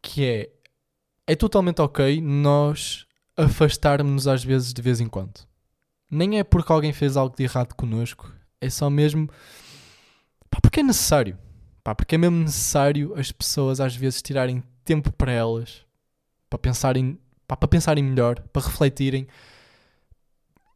que 0.02 0.24
é, 0.24 0.50
é 1.26 1.34
totalmente 1.34 1.80
ok 1.80 2.20
nós 2.20 3.06
afastarmos-nos 3.36 4.28
às 4.28 4.44
vezes 4.44 4.72
de 4.72 4.80
vez 4.82 5.00
em 5.00 5.08
quando. 5.08 5.46
Nem 6.08 6.38
é 6.38 6.44
porque 6.44 6.70
alguém 6.70 6.92
fez 6.92 7.16
algo 7.16 7.34
de 7.34 7.42
errado 7.42 7.74
connosco, 7.74 8.32
é 8.60 8.70
só 8.70 8.88
mesmo 8.88 9.28
pá, 10.56 10.60
porque 10.60 10.80
é 10.80 10.82
necessário. 10.82 11.38
Pá, 11.84 11.94
porque 11.94 12.14
é 12.14 12.18
mesmo 12.18 12.38
necessário 12.38 13.14
as 13.14 13.30
pessoas 13.30 13.78
às 13.78 13.94
vezes 13.94 14.22
tirarem 14.22 14.62
tempo 14.84 15.12
para 15.12 15.30
elas, 15.30 15.84
para 16.48 16.58
pensarem, 16.58 17.18
pá, 17.46 17.56
para 17.56 17.68
pensarem 17.68 18.02
melhor, 18.02 18.40
para 18.52 18.66
refletirem. 18.66 19.28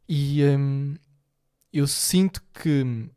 E 0.07 0.43
hum, 0.45 0.95
eu 1.73 1.87
sinto 1.87 2.41
que 2.53 3.09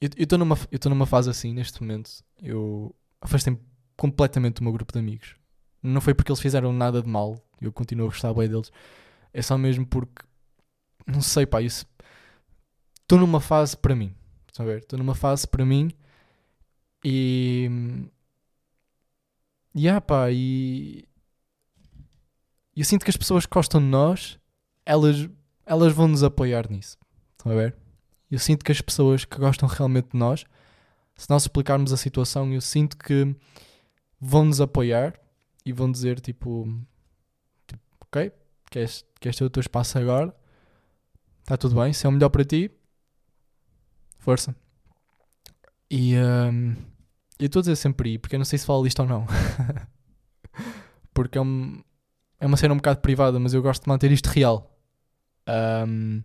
eu 0.00 0.10
estou 0.16 0.38
numa, 0.38 0.56
eu 0.70 0.90
numa 0.90 1.06
fase 1.06 1.30
assim 1.30 1.52
neste 1.52 1.80
momento. 1.80 2.10
Eu 2.42 2.94
afastei-me 3.20 3.58
completamente 3.96 4.56
do 4.56 4.62
meu 4.62 4.72
grupo 4.72 4.92
de 4.92 4.98
amigos. 4.98 5.34
Não 5.82 6.00
foi 6.00 6.14
porque 6.14 6.30
eles 6.30 6.40
fizeram 6.40 6.72
nada 6.72 7.02
de 7.02 7.08
mal, 7.08 7.40
eu 7.60 7.72
continuo 7.72 8.06
a 8.06 8.10
gostar 8.10 8.32
bem 8.34 8.48
deles. 8.48 8.70
É 9.32 9.42
só 9.42 9.56
mesmo 9.58 9.86
porque, 9.86 10.22
não 11.06 11.20
sei, 11.20 11.46
pá, 11.46 11.62
isso. 11.62 11.86
Estou 13.02 13.18
numa 13.18 13.40
fase 13.40 13.76
para 13.76 13.96
mim. 13.96 14.14
Estão 14.58 14.66
a 14.66 14.70
ver? 14.70 14.78
Estou 14.78 14.98
numa 14.98 15.14
fase 15.14 15.46
para 15.46 15.64
mim 15.64 15.92
e. 17.04 17.70
E 19.72 19.82
yeah, 19.82 20.00
pá, 20.00 20.32
e. 20.32 21.08
Eu 22.74 22.84
sinto 22.84 23.04
que 23.04 23.10
as 23.10 23.16
pessoas 23.16 23.46
que 23.46 23.54
gostam 23.54 23.80
de 23.80 23.86
nós, 23.86 24.36
elas, 24.84 25.28
elas 25.64 25.92
vão 25.92 26.08
nos 26.08 26.24
apoiar 26.24 26.68
nisso. 26.68 26.98
Estão 27.36 27.52
a 27.52 27.54
ver? 27.54 27.76
Eu 28.28 28.40
sinto 28.40 28.64
que 28.64 28.72
as 28.72 28.80
pessoas 28.80 29.24
que 29.24 29.38
gostam 29.38 29.68
realmente 29.68 30.08
de 30.10 30.18
nós, 30.18 30.44
se 31.14 31.30
nós 31.30 31.42
explicarmos 31.42 31.92
a 31.92 31.96
situação, 31.96 32.52
eu 32.52 32.60
sinto 32.60 32.98
que 32.98 33.36
vão 34.20 34.44
nos 34.44 34.60
apoiar 34.60 35.14
e 35.64 35.72
vão 35.72 35.90
dizer 35.90 36.18
tipo, 36.18 36.68
tipo 37.64 37.82
ok, 38.00 38.32
queres, 38.72 39.04
queres 39.20 39.38
ter 39.38 39.44
o 39.44 39.50
teu 39.50 39.60
espaço 39.60 39.98
agora? 39.98 40.34
Está 41.42 41.56
tudo 41.56 41.80
bem, 41.80 41.92
se 41.92 42.04
é 42.06 42.08
o 42.08 42.12
melhor 42.12 42.28
para 42.28 42.44
ti, 42.44 42.72
força. 44.28 44.54
E 45.90 46.14
um, 46.16 46.76
eu 47.38 47.46
estou 47.46 47.60
a 47.60 47.62
dizer 47.62 47.76
sempre 47.76 48.18
porque 48.18 48.34
eu 48.34 48.38
não 48.38 48.44
sei 48.44 48.58
se 48.58 48.66
falo 48.66 48.86
isto 48.86 49.00
ou 49.00 49.08
não. 49.08 49.26
porque 51.14 51.38
é, 51.38 51.40
um, 51.40 51.82
é 52.38 52.46
uma 52.46 52.58
cena 52.58 52.74
um 52.74 52.76
bocado 52.76 53.00
privada, 53.00 53.38
mas 53.38 53.54
eu 53.54 53.62
gosto 53.62 53.84
de 53.84 53.88
manter 53.88 54.12
isto 54.12 54.26
real. 54.26 54.78
Um, 55.88 56.22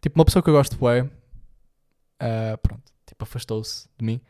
tipo, 0.00 0.18
uma 0.18 0.24
pessoa 0.24 0.42
que 0.42 0.48
eu 0.48 0.54
gosto 0.54 0.74
de 0.74 0.82
uh, 0.82 2.58
pronto, 2.62 2.90
tipo, 3.04 3.24
afastou-se 3.24 3.86
de 3.98 4.04
mim 4.06 4.22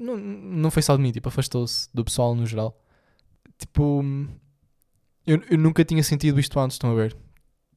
não, 0.00 0.16
não 0.16 0.70
foi 0.70 0.82
só 0.82 0.96
de 0.96 1.02
mim, 1.02 1.12
tipo, 1.12 1.28
afastou-se 1.28 1.88
do 1.92 2.04
pessoal 2.04 2.34
no 2.34 2.46
geral. 2.46 2.80
Tipo, 3.58 4.02
eu, 5.26 5.42
eu 5.50 5.58
nunca 5.58 5.84
tinha 5.84 6.02
sentido 6.02 6.40
isto 6.40 6.58
antes, 6.58 6.76
estão 6.76 6.90
a 6.90 6.94
ver? 6.94 7.16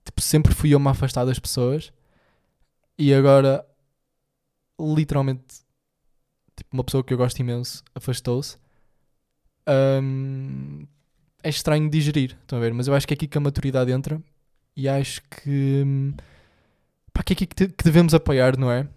Tipo, 0.05 0.21
sempre 0.21 0.53
fui 0.53 0.73
eu-me 0.73 0.87
afastar 0.87 1.25
das 1.25 1.37
pessoas 1.37 1.91
e 2.97 3.13
agora, 3.13 3.65
literalmente, 4.79 5.61
tipo, 6.55 6.69
uma 6.73 6.83
pessoa 6.83 7.03
que 7.03 7.13
eu 7.13 7.17
gosto 7.17 7.39
imenso 7.39 7.83
afastou-se. 7.95 8.57
Um, 9.67 10.85
é 11.43 11.49
estranho 11.49 11.89
digerir, 11.89 12.37
estão 12.41 12.57
a 12.57 12.61
ver? 12.61 12.73
Mas 12.73 12.87
eu 12.87 12.95
acho 12.95 13.07
que 13.07 13.13
é 13.13 13.15
aqui 13.15 13.27
que 13.27 13.37
a 13.37 13.41
maturidade 13.41 13.91
entra 13.91 14.21
e 14.75 14.87
acho 14.87 15.21
que, 15.23 15.83
pá, 17.13 17.23
que 17.23 17.33
é 17.33 17.35
aqui 17.35 17.45
que, 17.45 17.83
devemos 17.83 18.13
apoiar, 18.13 18.57
não 18.57 18.71
é? 18.71 18.87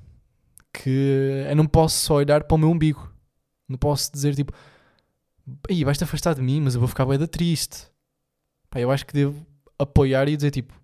que 0.73 1.47
eu 1.49 1.57
não 1.57 1.67
posso 1.67 1.99
só 1.99 2.15
olhar 2.15 2.45
para 2.45 2.55
o 2.55 2.59
meu 2.59 2.71
umbigo. 2.71 3.13
Não 3.69 3.77
posso 3.77 4.13
dizer 4.13 4.35
tipo, 4.35 4.53
aí 5.69 5.85
vais-te 5.85 6.05
afastar 6.05 6.35
de 6.35 6.43
mim, 6.43 6.61
mas 6.61 6.75
eu 6.75 6.81
vou 6.81 6.89
ficar 6.89 7.07
bem 7.07 7.19
da 7.19 7.27
triste. 7.27 7.89
Pá, 8.69 8.81
eu 8.81 8.91
acho 8.91 9.07
que 9.07 9.15
devo 9.15 9.47
apoiar 9.79 10.29
e 10.29 10.37
dizer 10.37 10.51
tipo, 10.51 10.75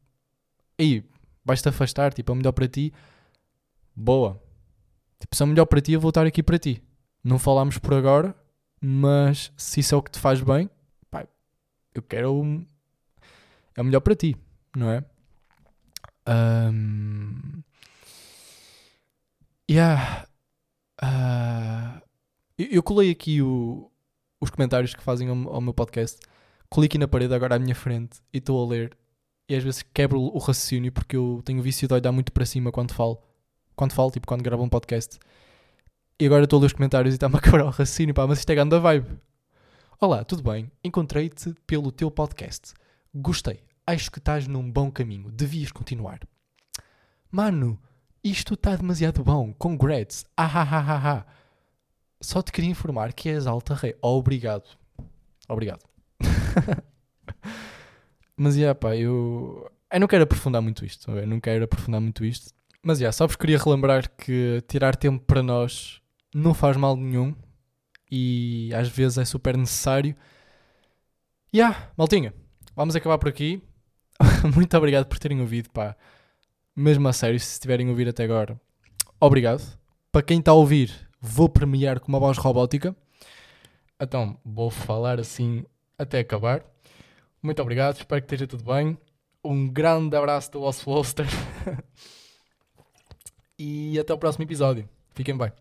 aí 0.79 1.05
vais-te 1.47 1.69
afastar, 1.69 2.13
tipo, 2.13 2.33
é 2.33 2.35
melhor 2.35 2.53
para 2.53 2.69
ti. 2.69 2.93
Boa. 3.95 4.43
Tipo, 5.19 5.35
se 5.35 5.43
é 5.43 5.47
melhor 5.47 5.65
para 5.65 5.81
ti, 5.81 5.93
eu 5.93 6.01
vou 6.01 6.11
estar 6.11 6.27
aqui 6.27 6.43
para 6.43 6.59
ti. 6.59 6.83
Não 7.25 7.39
falámos 7.39 7.79
por 7.79 7.95
agora, 7.95 8.35
mas 8.81 9.53
se 9.57 9.81
isso 9.81 9.95
é 9.95 9.99
o 9.99 10.03
que 10.03 10.11
te 10.11 10.19
faz 10.19 10.43
bem, 10.43 10.69
pá, 11.11 11.27
eu 11.95 12.03
quero. 12.03 12.67
É 13.75 13.83
melhor 13.83 14.01
para 14.01 14.15
ti, 14.15 14.37
não 14.75 14.91
é? 14.91 15.05
Um, 16.29 17.63
Yeah. 19.69 20.27
Uh, 21.03 22.01
eu, 22.57 22.67
eu, 22.71 22.83
colei 22.83 23.11
aqui 23.11 23.43
o, 23.43 23.91
os 24.41 24.49
comentários 24.49 24.95
que 24.95 25.03
fazem 25.03 25.29
ao, 25.29 25.55
ao, 25.55 25.61
meu 25.61 25.75
podcast. 25.75 26.19
Colei 26.71 26.87
aqui 26.87 26.99
na 26.99 27.09
parede 27.09 27.35
agora 27.35 27.57
à 27.57 27.59
minha 27.59 27.75
frente 27.75 28.21
e 28.33 28.39
estou 28.39 28.65
a 28.65 28.69
ler. 28.69 28.97
E 29.49 29.55
às 29.55 29.63
vezes 29.63 29.83
quebro 29.95 30.21
o 30.21 30.39
raciocínio 30.39 30.91
porque 30.91 31.17
eu 31.17 31.41
tenho 31.45 31.61
o 31.61 31.63
vício 31.63 31.87
de 31.87 31.95
olhar 31.95 32.11
muito 32.11 32.33
para 32.33 32.45
cima 32.45 32.73
quando 32.73 32.93
falo. 32.93 33.23
Quando 33.77 33.93
falo, 33.93 34.11
tipo 34.11 34.27
quando 34.27 34.43
gravo 34.43 34.63
um 34.63 34.69
podcast. 34.69 35.19
E 36.19 36.27
agora 36.27 36.45
estou 36.45 36.59
a 36.59 36.61
ler 36.61 36.67
os 36.67 36.73
comentários 36.73 37.15
e 37.15 37.17
está-me 37.17 37.37
a 37.37 37.41
quebrar 37.41 37.65
o 37.65 37.69
raciocínio, 37.69 38.15
pá, 38.15 38.27
mas 38.27 38.39
isto 38.39 38.51
é 38.51 38.55
grande 38.55 38.79
vibe. 38.79 39.19
Olá, 40.01 40.25
tudo 40.25 40.43
bem? 40.43 40.71
Encontrei-te 40.83 41.55
pelo 41.67 41.93
teu 41.93 42.11
podcast. 42.11 42.75
Gostei. 43.15 43.63
Acho 43.87 44.11
que 44.11 44.19
estás 44.19 44.49
num 44.49 44.69
bom 44.71 44.91
caminho. 44.91 45.31
Devias 45.31 45.71
continuar. 45.71 46.21
Mano, 47.31 47.79
isto 48.25 48.55
está 48.55 48.75
demasiado 48.75 49.23
bom. 49.23 49.53
Congrats. 49.53 50.25
Ah, 50.37 50.63
ah, 50.63 50.69
ah, 50.71 51.19
ah. 51.19 51.27
Só 52.21 52.43
te 52.43 52.51
queria 52.51 52.71
informar 52.71 53.13
que 53.13 53.29
és 53.29 53.47
alta 53.47 53.75
rei. 53.75 53.95
obrigado. 54.03 54.69
Obrigado. 55.49 55.85
Mas, 58.37 58.57
yeah, 58.57 58.75
pá, 58.75 58.97
eu... 58.97 59.71
Eu 59.93 60.01
não 60.01 60.07
quero 60.07 60.25
aprofundar 60.25 60.61
muito 60.61 60.85
isto. 60.85 61.11
Eu 61.11 61.27
não 61.27 61.41
quero 61.41 61.65
aprofundar 61.65 62.01
muito 62.01 62.25
isto. 62.25 62.53
Mas, 62.83 62.99
yeah, 62.99 63.13
só 63.13 63.27
vos 63.27 63.37
queria 63.37 63.59
relembrar 63.59 64.11
que 64.17 64.63
tirar 64.69 64.97
tempo 64.97 65.25
para 65.25 65.43
nós 65.43 66.01
não 66.35 66.53
faz 66.53 66.77
mal 66.77 66.97
nenhum. 66.97 67.35
E 68.11 68.71
às 68.75 68.89
vezes 68.89 69.19
é 69.19 69.25
super 69.25 69.57
necessário. 69.57 70.15
E, 71.53 71.59
yeah, 71.59 71.91
maltinha, 71.97 72.35
vamos 72.75 72.95
acabar 72.95 73.19
por 73.19 73.29
aqui. 73.29 73.63
muito 74.55 74.77
obrigado 74.77 75.07
por 75.07 75.19
terem 75.19 75.41
ouvido, 75.41 75.71
pá 75.71 75.97
mesmo 76.77 77.09
a 77.09 77.13
sério, 77.13 77.41
se 77.41 77.53
estiverem 77.53 77.87
a 77.87 77.91
ouvir 77.91 78.07
até 78.07 78.25
agora, 78.25 78.61
obrigado. 79.19 79.63
Para 80.13 80.23
quem 80.23 80.41
está 80.41 80.51
a 80.51 80.55
ouvir, 80.55 80.93
vou 81.19 81.49
premiar 81.49 81.99
com 81.99 82.09
uma 82.09 82.21
voz 82.21 82.37
robótica. 82.37 82.95
Então, 83.99 84.39
vou 84.45 84.71
falar 84.71 85.19
assim 85.19 85.65
até 85.99 86.19
acabar. 86.19 86.63
Muito 87.43 87.63
obrigado, 87.63 87.97
espero 87.97 88.21
que 88.21 88.27
esteja 88.27 88.47
tudo 88.47 88.65
bem. 88.65 88.99
Um 89.45 89.69
grande 89.69 90.17
abraço 90.17 90.51
do 90.53 90.61
vosso 90.61 90.91
Wolster. 90.91 91.27
e 93.59 93.99
até 93.99 94.13
o 94.13 94.19
próximo 94.19 94.45
episódio. 94.45 94.89
Fiquem 95.15 95.37
bem. 95.37 95.53